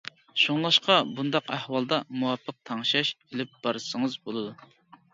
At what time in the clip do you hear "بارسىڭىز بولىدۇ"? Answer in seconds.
3.65-4.61